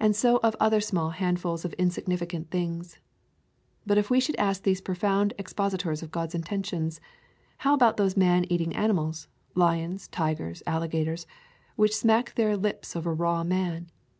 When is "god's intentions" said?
6.10-7.00